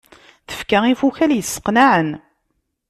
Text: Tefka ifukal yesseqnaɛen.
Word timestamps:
Tefka 0.49 0.79
ifukal 0.91 1.31
yesseqnaɛen. 1.33 2.09